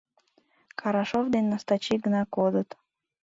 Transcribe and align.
Карашов 0.79 1.25
ден 1.33 1.45
Настачи 1.51 1.95
гына 2.03 2.21
кодыт. 2.35 2.69